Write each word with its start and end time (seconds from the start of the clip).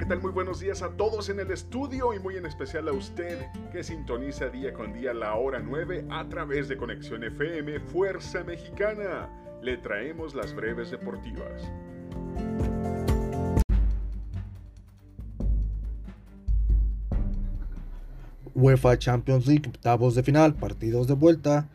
¿qué 0.00 0.06
tal? 0.06 0.22
Muy 0.22 0.32
buenos 0.32 0.60
días 0.60 0.80
a 0.80 0.88
todos 0.96 1.28
en 1.28 1.40
el 1.40 1.50
estudio 1.50 2.14
y 2.14 2.18
muy 2.18 2.34
en 2.34 2.46
especial 2.46 2.88
a 2.88 2.92
usted 2.92 3.38
que 3.70 3.84
sintoniza 3.84 4.48
día 4.48 4.72
con 4.72 4.94
día 4.94 5.12
la 5.12 5.34
hora 5.34 5.58
9 5.58 6.06
a 6.08 6.26
través 6.26 6.68
de 6.68 6.78
Conexión 6.78 7.22
FM 7.22 7.80
Fuerza 7.80 8.42
Mexicana. 8.42 9.28
Le 9.60 9.76
traemos 9.76 10.34
las 10.34 10.54
breves 10.54 10.90
deportivas. 10.90 11.70
UEFA 18.54 18.98
Champions 18.98 19.46
League, 19.46 19.68
octavos 19.68 20.14
de 20.14 20.22
final, 20.22 20.54
partidos 20.54 21.08
de 21.08 21.14
vuelta, 21.14 21.68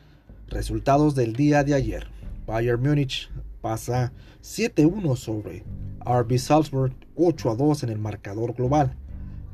resultados 0.47 1.13
del 1.13 1.33
día 1.33 1.63
de 1.63 1.75
ayer. 1.75 2.07
Bayern 2.47 2.81
Múnich 2.81 3.29
pasa 3.61 4.11
7-1 4.41 5.15
sobre 5.15 5.63
RB 6.03 6.39
Salzburg 6.39 7.04
8-2 7.15 7.83
en 7.83 7.89
el 7.89 7.99
marcador 7.99 8.53
global. 8.53 8.95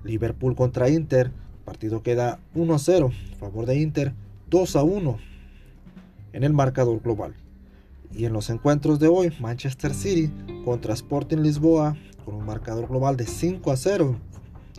Liverpool 0.04 0.56
contra 0.56 0.90
Inter, 0.90 1.32
partido 1.66 2.02
queda 2.02 2.40
1-0 2.56 3.12
a 3.34 3.36
favor 3.36 3.66
de 3.66 3.80
Inter, 3.80 4.14
2-1 4.50 5.18
en 6.34 6.44
el 6.44 6.54
marcador 6.54 7.02
global. 7.02 7.36
Y 8.14 8.26
en 8.26 8.34
los 8.34 8.50
encuentros 8.50 9.00
de 9.00 9.08
hoy, 9.08 9.32
Manchester 9.40 9.94
City 9.94 10.32
contra 10.66 10.94
Sporting 10.94 11.38
Lisboa 11.38 11.96
con 12.26 12.36
un 12.36 12.46
marcador 12.46 12.88
global 12.88 13.18
de 13.18 13.26
5 13.26 13.76
0 13.76 14.18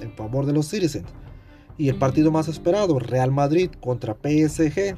en 0.01 0.13
favor 0.13 0.47
de 0.47 0.53
los 0.53 0.69
Citizens. 0.69 1.09
Y 1.79 1.89
el 1.89 1.97
partido 1.97 2.31
más 2.31 2.49
esperado, 2.49 2.99
Real 2.99 3.33
Madrid 3.33 3.71
contra 3.81 4.15
PSG. 4.15 4.97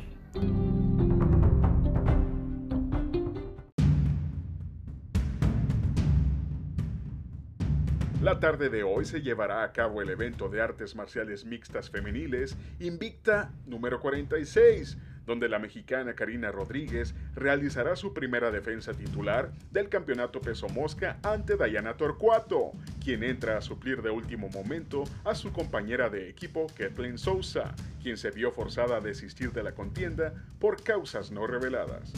La 8.24 8.40
tarde 8.40 8.70
de 8.70 8.82
hoy 8.82 9.04
se 9.04 9.20
llevará 9.20 9.64
a 9.64 9.72
cabo 9.72 10.00
el 10.00 10.08
evento 10.08 10.48
de 10.48 10.62
artes 10.62 10.96
marciales 10.96 11.44
mixtas 11.44 11.90
femeniles 11.90 12.56
Invicta 12.80 13.52
número 13.66 14.00
46, 14.00 14.96
donde 15.26 15.46
la 15.46 15.58
mexicana 15.58 16.14
Karina 16.14 16.50
Rodríguez 16.50 17.14
realizará 17.34 17.96
su 17.96 18.14
primera 18.14 18.50
defensa 18.50 18.94
titular 18.94 19.50
del 19.72 19.90
campeonato 19.90 20.40
peso 20.40 20.70
mosca 20.70 21.18
ante 21.22 21.58
Dayana 21.58 21.98
Torcuato, 21.98 22.72
quien 23.04 23.24
entra 23.24 23.58
a 23.58 23.60
suplir 23.60 24.00
de 24.00 24.08
último 24.08 24.48
momento 24.48 25.04
a 25.24 25.34
su 25.34 25.52
compañera 25.52 26.08
de 26.08 26.30
equipo 26.30 26.66
Kathleen 26.78 27.18
Sousa, 27.18 27.74
quien 28.02 28.16
se 28.16 28.30
vio 28.30 28.52
forzada 28.52 28.96
a 28.96 29.00
desistir 29.02 29.52
de 29.52 29.64
la 29.64 29.72
contienda 29.72 30.32
por 30.58 30.82
causas 30.82 31.30
no 31.30 31.46
reveladas. 31.46 32.10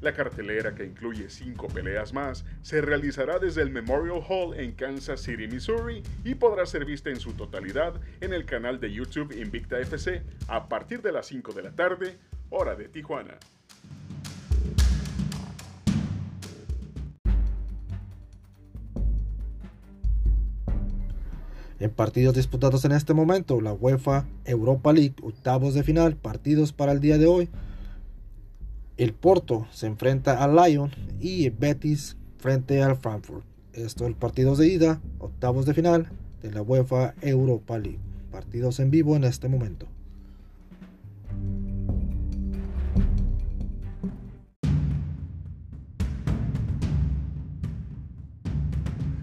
La 0.00 0.14
cartelera, 0.14 0.74
que 0.74 0.84
incluye 0.84 1.28
cinco 1.28 1.68
peleas 1.68 2.14
más, 2.14 2.46
se 2.62 2.80
realizará 2.80 3.38
desde 3.38 3.60
el 3.60 3.70
Memorial 3.70 4.22
Hall 4.26 4.58
en 4.58 4.72
Kansas 4.72 5.20
City, 5.20 5.46
Missouri, 5.46 6.02
y 6.24 6.34
podrá 6.36 6.64
ser 6.64 6.86
vista 6.86 7.10
en 7.10 7.20
su 7.20 7.34
totalidad 7.34 8.00
en 8.22 8.32
el 8.32 8.46
canal 8.46 8.80
de 8.80 8.92
YouTube 8.92 9.32
Invicta 9.32 9.78
FC 9.78 10.22
a 10.48 10.68
partir 10.68 11.02
de 11.02 11.12
las 11.12 11.26
5 11.26 11.52
de 11.52 11.62
la 11.62 11.72
tarde, 11.72 12.18
hora 12.48 12.74
de 12.76 12.88
Tijuana. 12.88 13.38
En 21.78 21.90
partidos 21.90 22.34
disputados 22.34 22.84
en 22.84 22.92
este 22.92 23.14
momento, 23.14 23.60
la 23.62 23.72
UEFA 23.72 24.26
Europa 24.44 24.92
League, 24.92 25.14
octavos 25.22 25.72
de 25.72 25.82
final, 25.82 26.14
partidos 26.14 26.72
para 26.72 26.92
el 26.92 27.00
día 27.00 27.16
de 27.16 27.26
hoy. 27.26 27.48
El 29.00 29.14
Porto 29.14 29.66
se 29.70 29.86
enfrenta 29.86 30.44
al 30.44 30.56
Lyon 30.56 30.90
y 31.22 31.46
el 31.46 31.52
Betis 31.52 32.18
frente 32.36 32.82
al 32.82 32.96
Frankfurt. 32.96 33.46
Esto 33.72 34.06
el 34.06 34.14
partidos 34.14 34.58
de 34.58 34.68
ida, 34.68 35.00
octavos 35.20 35.64
de 35.64 35.72
final 35.72 36.10
de 36.42 36.52
la 36.52 36.60
UEFA 36.60 37.14
Europa 37.22 37.78
League. 37.78 37.98
Partidos 38.30 38.78
en 38.78 38.90
vivo 38.90 39.16
en 39.16 39.24
este 39.24 39.48
momento. 39.48 39.86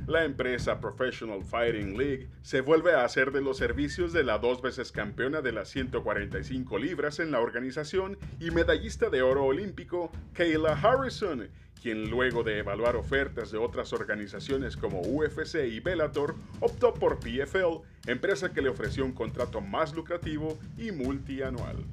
La 0.07 0.23
empresa 0.23 0.79
Professional 0.79 1.43
Fighting 1.43 1.97
League 1.97 2.29
se 2.41 2.61
vuelve 2.61 2.93
a 2.93 3.03
hacer 3.03 3.33
de 3.33 3.41
los 3.41 3.57
servicios 3.57 4.13
de 4.13 4.23
la 4.23 4.37
dos 4.37 4.61
veces 4.61 4.93
campeona 4.93 5.41
de 5.41 5.51
las 5.51 5.67
145 5.67 6.79
libras 6.79 7.19
en 7.19 7.29
la 7.29 7.41
organización 7.41 8.17
y 8.39 8.51
medallista 8.51 9.09
de 9.09 9.21
oro 9.21 9.43
olímpico, 9.43 10.09
Kayla 10.31 10.79
Harrison, 10.81 11.49
quien 11.81 12.09
luego 12.09 12.43
de 12.43 12.59
evaluar 12.59 12.95
ofertas 12.95 13.51
de 13.51 13.57
otras 13.57 13.91
organizaciones 13.91 14.77
como 14.77 15.01
UFC 15.01 15.65
y 15.65 15.81
Bellator, 15.81 16.35
optó 16.61 16.93
por 16.93 17.19
PFL, 17.19 17.81
empresa 18.05 18.53
que 18.53 18.61
le 18.61 18.69
ofreció 18.69 19.03
un 19.03 19.11
contrato 19.11 19.59
más 19.59 19.93
lucrativo 19.93 20.57
y 20.77 20.93
multianual. 20.93 21.83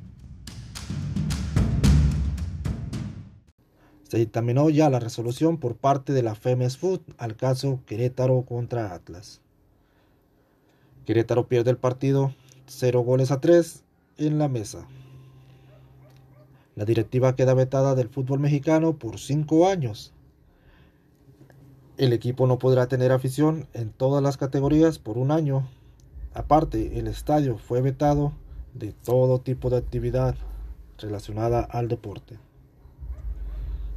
Se 4.09 4.19
dictaminó 4.19 4.69
ya 4.71 4.91
la 4.91 5.01
resolución 5.01 5.59
por 5.59 5.77
parte 5.77 6.13
de 6.13 6.23
la 6.23 6.35
FEMES 6.35 6.77
Food 6.77 7.01
al 7.19 7.37
caso 7.37 7.81
Querétaro 7.87 8.43
contra 8.43 8.95
Atlas. 8.95 9.41
Querétaro 11.07 11.49
pierde 11.49 11.71
el 11.71 11.79
partido 11.79 12.35
0 12.67 13.01
goles 13.01 13.31
a 13.31 13.41
3 13.41 13.83
en 14.19 14.39
la 14.39 14.49
mesa. 14.49 14.87
La 16.77 16.85
directiva 16.85 17.37
queda 17.37 17.55
vetada 17.55 17.95
del 17.95 18.09
fútbol 18.09 18.41
mexicano 18.41 18.99
por 18.99 19.19
5 19.19 19.69
años. 19.69 20.13
El 21.97 22.13
equipo 22.13 22.47
no 22.47 22.59
podrá 22.59 22.89
tener 22.89 23.13
afición 23.13 23.69
en 23.73 23.91
todas 23.91 24.23
las 24.23 24.37
categorías 24.37 24.99
por 24.99 25.17
un 25.17 25.31
año. 25.31 25.69
Aparte, 26.33 26.99
el 26.99 27.07
estadio 27.07 27.59
fue 27.59 27.81
vetado 27.81 28.33
de 28.75 28.93
todo 28.93 29.41
tipo 29.41 29.71
de 29.71 29.77
actividad 29.77 30.35
relacionada 30.99 31.61
al 31.61 31.87
deporte. 31.87 32.39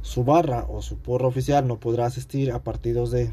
Su 0.02 0.24
barra 0.24 0.66
o 0.68 0.82
su 0.82 0.98
porra 0.98 1.26
oficial 1.26 1.66
no 1.66 1.80
podrá 1.80 2.06
asistir 2.06 2.52
a 2.52 2.62
partidos 2.62 3.10
de 3.10 3.32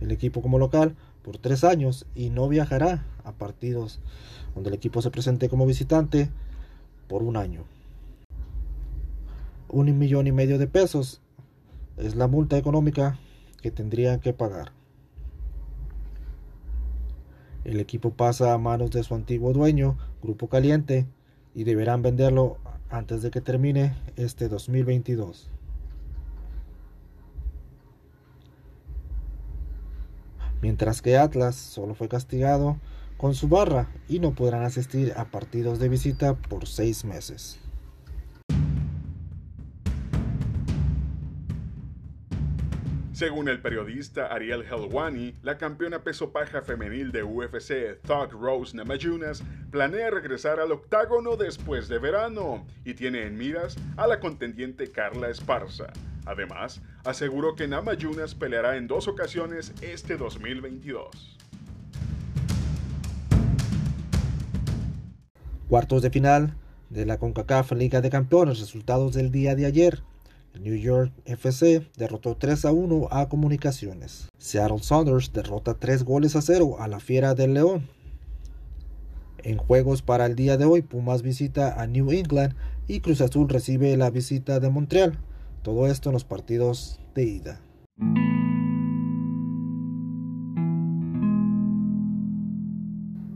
el 0.00 0.10
equipo 0.10 0.42
como 0.42 0.58
local 0.58 0.96
por 1.22 1.38
tres 1.38 1.64
años 1.64 2.06
y 2.14 2.30
no 2.30 2.48
viajará 2.48 3.06
a 3.24 3.32
partidos 3.32 4.00
donde 4.54 4.70
el 4.70 4.74
equipo 4.74 5.00
se 5.00 5.10
presente 5.10 5.48
como 5.48 5.66
visitante 5.66 6.30
por 7.08 7.22
un 7.22 7.36
año. 7.36 7.64
Un 9.68 9.98
millón 9.98 10.26
y 10.26 10.32
medio 10.32 10.58
de 10.58 10.66
pesos 10.66 11.22
es 11.96 12.14
la 12.14 12.26
multa 12.26 12.58
económica 12.58 13.18
que 13.62 13.70
tendrían 13.70 14.20
que 14.20 14.32
pagar. 14.32 14.72
El 17.64 17.78
equipo 17.78 18.10
pasa 18.10 18.52
a 18.52 18.58
manos 18.58 18.90
de 18.90 19.04
su 19.04 19.14
antiguo 19.14 19.52
dueño, 19.52 19.96
Grupo 20.20 20.48
Caliente, 20.48 21.06
y 21.54 21.64
deberán 21.64 22.02
venderlo 22.02 22.58
antes 22.90 23.22
de 23.22 23.30
que 23.30 23.40
termine 23.40 23.94
este 24.16 24.48
2022. 24.48 25.48
Mientras 30.62 31.02
que 31.02 31.18
Atlas 31.18 31.56
solo 31.56 31.94
fue 31.94 32.08
castigado 32.08 32.78
con 33.18 33.34
su 33.34 33.48
barra 33.48 33.88
y 34.08 34.20
no 34.20 34.34
podrán 34.34 34.62
asistir 34.62 35.12
a 35.16 35.26
partidos 35.26 35.78
de 35.78 35.88
visita 35.88 36.34
por 36.34 36.66
seis 36.66 37.04
meses. 37.04 37.58
Según 43.12 43.50
el 43.50 43.60
periodista 43.60 44.28
Ariel 44.28 44.64
Helwani, 44.64 45.34
la 45.42 45.58
campeona 45.58 46.02
peso 46.02 46.32
paja 46.32 46.62
femenil 46.62 47.12
de 47.12 47.22
UFC, 47.22 48.00
Thug 48.06 48.32
Rose 48.32 48.74
Namajunas, 48.74 49.42
planea 49.70 50.08
regresar 50.10 50.58
al 50.58 50.72
octágono 50.72 51.36
después 51.36 51.88
de 51.88 51.98
verano 51.98 52.66
y 52.86 52.94
tiene 52.94 53.26
en 53.26 53.36
miras 53.36 53.76
a 53.98 54.06
la 54.06 54.18
contendiente 54.18 54.90
Carla 54.90 55.28
Esparza. 55.28 55.92
Además, 56.24 56.80
aseguró 57.04 57.54
que 57.54 57.68
Namajunas 57.68 58.34
peleará 58.34 58.78
en 58.78 58.86
dos 58.86 59.06
ocasiones 59.08 59.74
este 59.82 60.16
2022. 60.16 61.38
Cuartos 65.68 66.00
de 66.00 66.10
final 66.10 66.54
de 66.88 67.04
la 67.04 67.18
CONCACAF 67.18 67.72
Liga 67.72 68.00
de 68.00 68.08
Campeones, 68.08 68.58
resultados 68.58 69.12
del 69.12 69.30
día 69.30 69.54
de 69.54 69.66
ayer. 69.66 70.02
New 70.60 70.76
York 70.76 71.12
FC 71.24 71.88
derrotó 71.96 72.36
3 72.36 72.64
a 72.66 72.72
1 72.72 73.08
a 73.10 73.28
Comunicaciones. 73.28 74.28
Seattle 74.38 74.82
Saunders 74.82 75.32
derrota 75.32 75.74
3 75.74 76.04
goles 76.04 76.36
a 76.36 76.42
0 76.42 76.76
a 76.78 76.88
la 76.88 77.00
Fiera 77.00 77.34
del 77.34 77.54
León. 77.54 77.88
En 79.38 79.56
juegos 79.56 80.02
para 80.02 80.26
el 80.26 80.36
día 80.36 80.56
de 80.56 80.66
hoy, 80.66 80.82
Pumas 80.82 81.22
visita 81.22 81.80
a 81.80 81.86
New 81.86 82.12
England 82.12 82.54
y 82.86 83.00
Cruz 83.00 83.20
Azul 83.20 83.48
recibe 83.48 83.96
la 83.96 84.10
visita 84.10 84.60
de 84.60 84.70
Montreal. 84.70 85.18
Todo 85.62 85.86
esto 85.86 86.10
en 86.10 86.14
los 86.14 86.24
partidos 86.24 87.00
de 87.14 87.24
ida. 87.24 87.60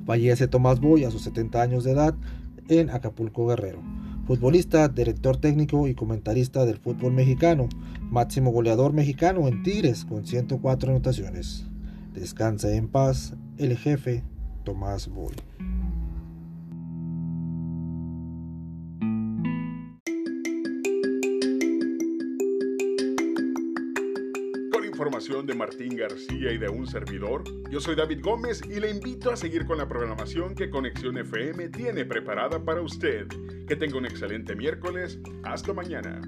Fallece 0.07 0.47
Tomás 0.47 0.81
Boy 0.81 1.05
a 1.05 1.11
sus 1.11 1.23
70 1.23 1.61
años 1.61 1.83
de 1.83 1.93
edad 1.93 2.15
en 2.69 2.91
Acapulco 2.91 3.47
Guerrero. 3.47 3.83
Futbolista, 4.27 4.89
director 4.89 5.37
técnico 5.37 5.87
y 5.87 5.95
comentarista 5.95 6.65
del 6.65 6.79
fútbol 6.79 7.13
mexicano, 7.13 7.69
máximo 8.11 8.51
goleador 8.51 8.93
mexicano 8.93 9.47
en 9.47 9.63
Tigres 9.63 10.05
con 10.05 10.27
104 10.27 10.91
anotaciones. 10.91 11.65
Descansa 12.13 12.75
en 12.75 12.89
paz 12.89 13.35
el 13.57 13.77
jefe 13.77 14.25
Tomás 14.65 15.07
Boy. 15.07 15.37
De 25.17 25.55
Martín 25.55 25.97
García 25.97 26.53
y 26.53 26.59
de 26.59 26.69
un 26.69 26.87
servidor, 26.87 27.43
yo 27.71 27.81
soy 27.81 27.97
David 27.97 28.21
Gómez 28.23 28.61
y 28.69 28.79
le 28.79 28.91
invito 28.91 29.31
a 29.31 29.37
seguir 29.37 29.65
con 29.65 29.79
la 29.79 29.89
programación 29.89 30.55
que 30.55 30.69
Conexión 30.69 31.17
FM 31.17 31.71
tiene 31.71 32.05
preparada 32.05 32.63
para 32.63 32.83
usted. 32.83 33.27
Que 33.67 33.77
tenga 33.77 33.97
un 33.97 34.05
excelente 34.05 34.55
miércoles. 34.55 35.19
Hasta 35.43 35.73
mañana. 35.73 36.21